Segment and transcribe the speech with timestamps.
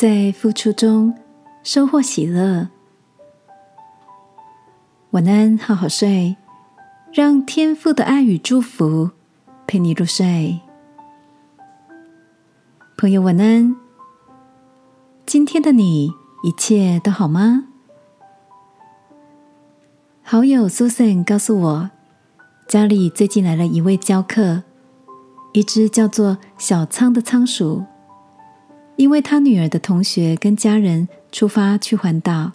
[0.00, 1.12] 在付出中
[1.64, 2.68] 收获喜乐。
[5.10, 6.36] 晚安，好好睡，
[7.12, 9.10] 让天父的爱与祝福
[9.66, 10.60] 陪你入睡。
[12.96, 13.74] 朋友，晚安。
[15.26, 16.12] 今天的你
[16.44, 17.64] 一切都好吗？
[20.22, 21.90] 好友 Susan 告诉我，
[22.68, 24.62] 家里最近来了一位教客，
[25.52, 27.82] 一只叫做小仓的仓鼠。
[28.98, 32.52] 因为他女儿的同学跟家人出发去环岛，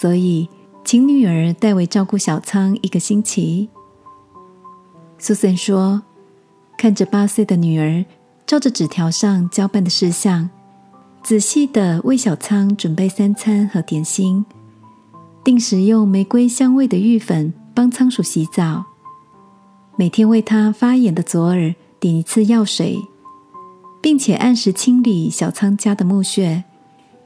[0.00, 0.48] 所以。
[0.86, 3.70] 请女儿代为照顾小仓一个星期。
[5.16, 6.02] 苏森说
[6.76, 8.04] ：“看着八岁的女儿
[8.46, 10.50] 照着纸条上交办的事项，
[11.22, 14.44] 仔细的为小仓准备三餐和点心，
[15.42, 18.84] 定时用玫瑰香味的浴粉帮仓鼠洗澡，
[19.96, 23.00] 每天为它发炎的左耳点一次药水，
[24.04, 26.64] 并且按时清理小仓家的墓穴，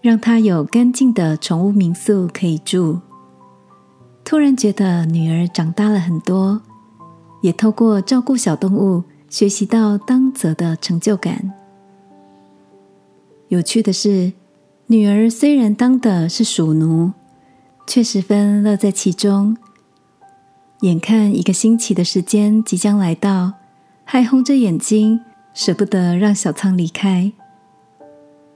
[0.00, 3.00] 让它有干净的宠物民宿可以住。”
[4.24, 6.62] 突然觉得女儿长大了很多，
[7.42, 11.52] 也透过照顾小动物学习到当责的成就感。
[13.48, 14.32] 有趣的是，
[14.86, 17.10] 女儿虽然当的是鼠奴，
[17.84, 19.56] 却十分乐在其中。
[20.82, 23.54] 眼看一个星期的时间即将来到，
[24.04, 25.20] 还红着眼睛
[25.54, 27.32] 舍不得让小仓离开。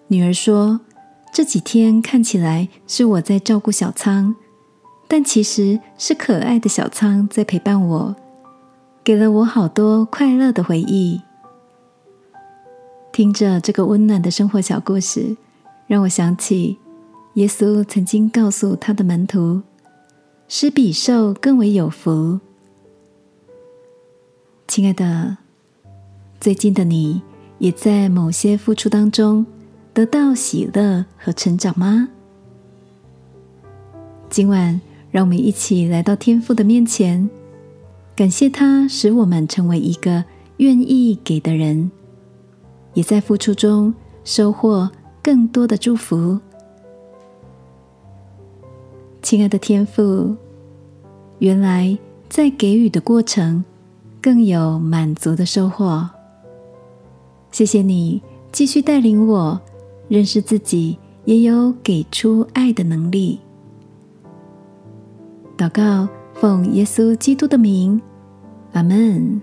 [0.08, 0.80] 女儿说
[1.32, 4.36] ：“这几天看起来是我在照顾小仓。”
[5.06, 8.16] 但其实是可爱的小仓在陪伴我，
[9.04, 11.20] 给了我好多快乐的回忆。
[13.12, 15.36] 听着这个温暖的生活小故事，
[15.86, 16.78] 让我想起
[17.34, 19.62] 耶稣曾经告诉他的门徒
[20.48, 22.40] ：“施比受更为有福。”
[24.66, 25.36] 亲爱的，
[26.44, 27.22] 最近的你
[27.56, 29.46] 也在某些付出当中
[29.94, 32.06] 得到喜乐和成长吗？
[34.28, 34.78] 今晚。
[35.10, 37.30] 让我们一起来到天父的面前，
[38.14, 40.22] 感谢他使我们成为一个
[40.58, 41.90] 愿意给的人，
[42.92, 44.90] 也在付出中收获
[45.22, 46.38] 更多的祝福。
[49.22, 50.36] 亲爱的天父，
[51.38, 51.96] 原来
[52.28, 53.64] 在给予的过程
[54.20, 56.06] 更有满足的收获。
[57.54, 58.20] 谢谢你
[58.50, 59.60] 继续带领我
[60.08, 63.38] 认识自己，也有给出爱的能力。
[65.56, 68.02] 祷告，奉耶稣基督的名，
[68.72, 69.40] 阿门。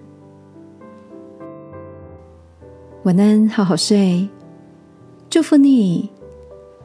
[3.03, 4.27] 晚安，好好睡。
[5.29, 6.09] 祝福你，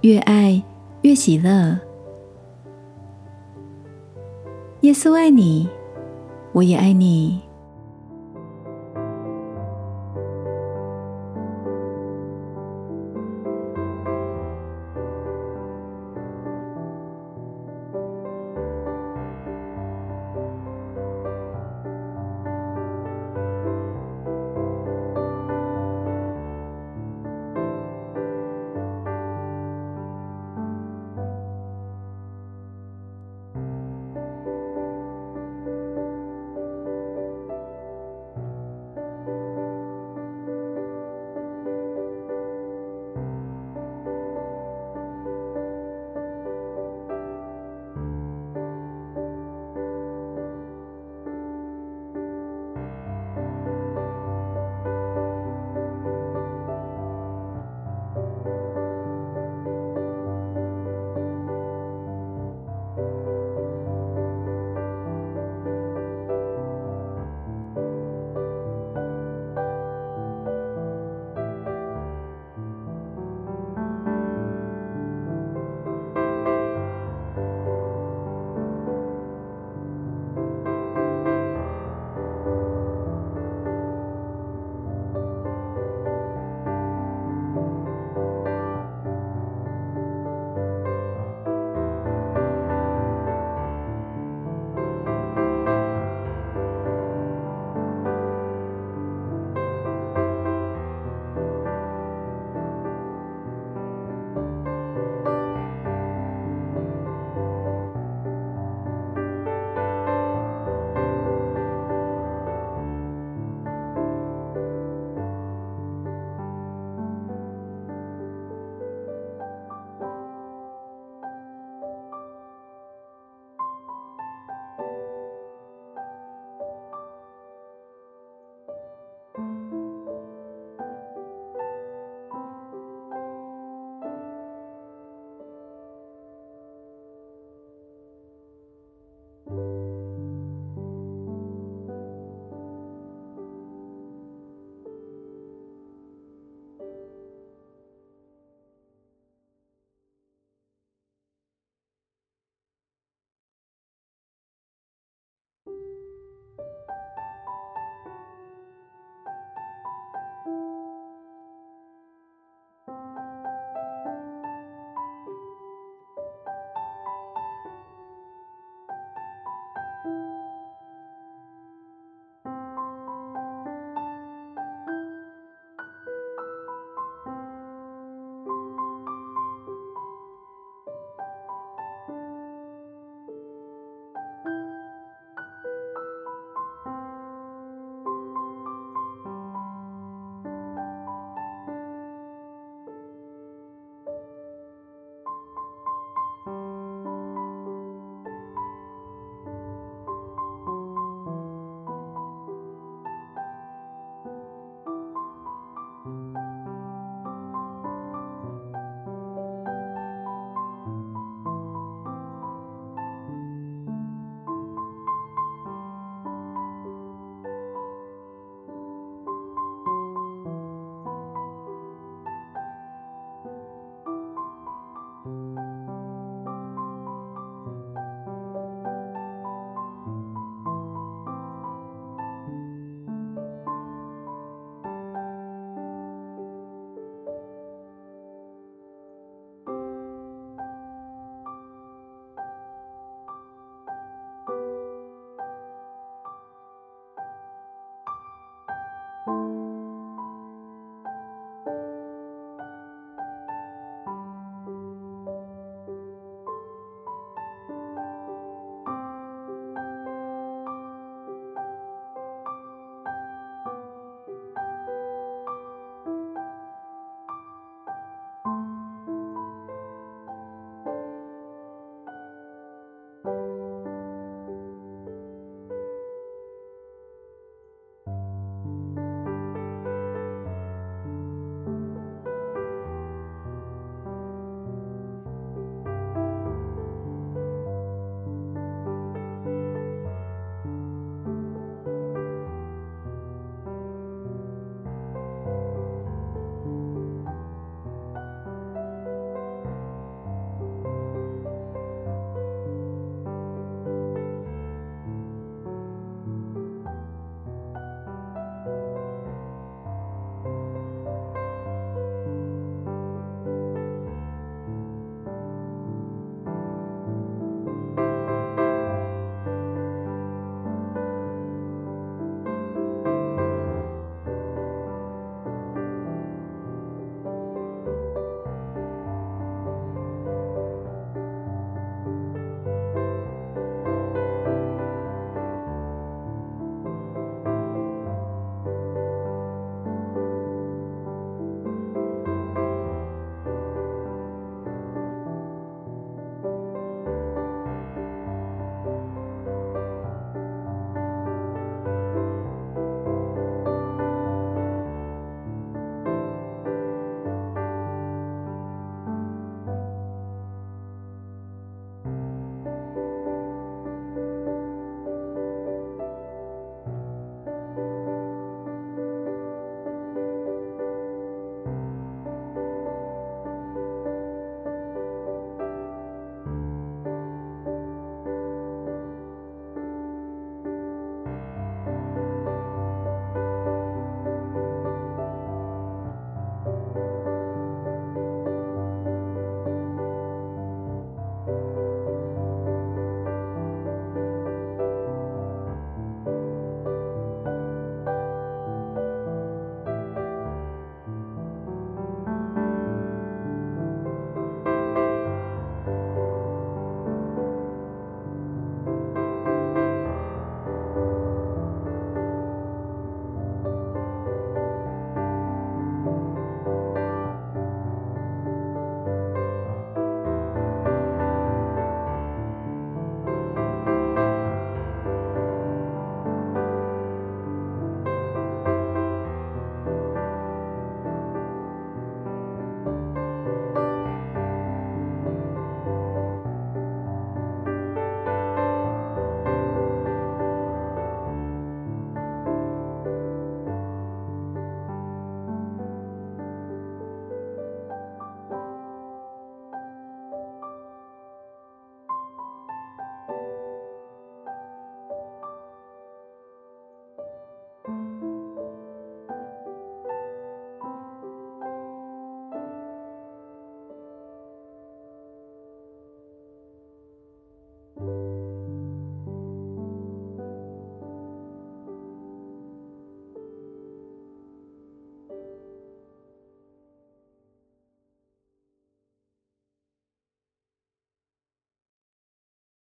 [0.03, 0.63] 越爱
[1.03, 1.77] 越喜乐。
[4.83, 5.69] 耶稣爱你，
[6.53, 7.41] 我也爱你。